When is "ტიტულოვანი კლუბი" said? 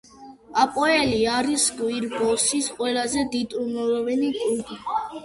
3.35-4.81